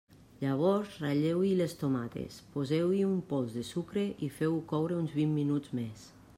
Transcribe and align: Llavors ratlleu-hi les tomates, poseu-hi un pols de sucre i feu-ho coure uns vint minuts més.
Llavors 0.43 0.95
ratlleu-hi 1.03 1.51
les 1.59 1.75
tomates, 1.83 2.39
poseu-hi 2.55 3.03
un 3.09 3.21
pols 3.33 3.53
de 3.61 3.67
sucre 3.71 4.09
i 4.29 4.33
feu-ho 4.39 4.59
coure 4.73 4.99
uns 5.05 5.17
vint 5.23 5.39
minuts 5.41 5.77
més. 5.83 6.07